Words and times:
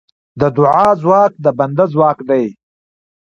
د 0.39 0.41
دعا 0.57 0.87
ځواک 1.01 1.31
د 1.43 1.45
بنده 1.57 1.85
ځواک 1.93 2.17
دی. 2.29 2.45